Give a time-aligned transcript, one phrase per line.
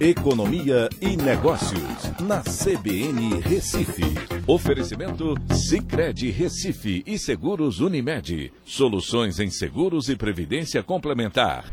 [0.00, 4.02] Economia e Negócios, na CBN Recife.
[4.46, 8.50] Oferecimento Cicred Recife e Seguros Unimed.
[8.64, 11.70] Soluções em seguros e previdência complementar.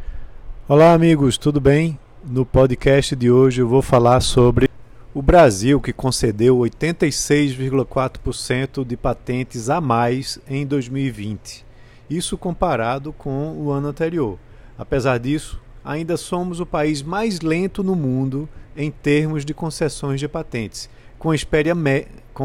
[0.68, 1.98] Olá, amigos, tudo bem?
[2.22, 4.70] No podcast de hoje eu vou falar sobre
[5.14, 11.66] o Brasil, que concedeu 86,4% de patentes a mais em 2020.
[12.10, 14.38] Isso comparado com o ano anterior.
[14.78, 20.28] Apesar disso, ainda somos o país mais lento no mundo em termos de concessões de
[20.28, 21.30] patentes, com,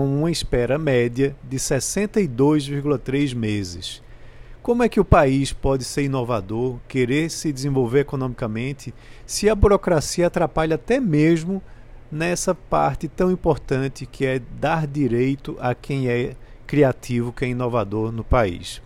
[0.04, 4.00] uma espera média de 62,3 meses.
[4.62, 8.94] Como é que o país pode ser inovador, querer se desenvolver economicamente,
[9.26, 11.60] se a burocracia atrapalha até mesmo
[12.12, 18.12] nessa parte tão importante que é dar direito a quem é criativo, quem é inovador
[18.12, 18.80] no país?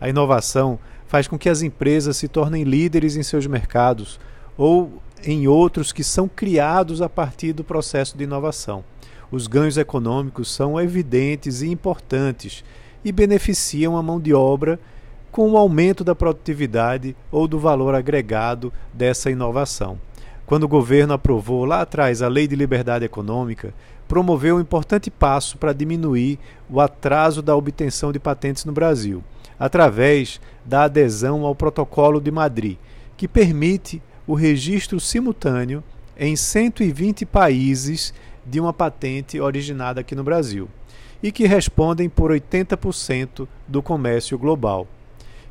[0.00, 4.20] A inovação faz com que as empresas se tornem líderes em seus mercados
[4.56, 8.84] ou em outros que são criados a partir do processo de inovação.
[9.32, 12.62] Os ganhos econômicos são evidentes e importantes
[13.04, 14.78] e beneficiam a mão de obra
[15.32, 19.98] com o aumento da produtividade ou do valor agregado dessa inovação.
[20.46, 23.74] Quando o governo aprovou lá atrás a Lei de Liberdade Econômica,
[24.08, 29.22] promoveu um importante passo para diminuir o atraso da obtenção de patentes no Brasil
[29.58, 32.76] através da adesão ao Protocolo de Madrid,
[33.16, 35.82] que permite o registro simultâneo
[36.16, 38.14] em 120 países
[38.46, 40.68] de uma patente originada aqui no Brasil
[41.22, 44.86] e que respondem por 80% do comércio global.